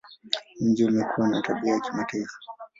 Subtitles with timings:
[0.59, 2.39] Mji umekuwa na tabia ya kimataifa.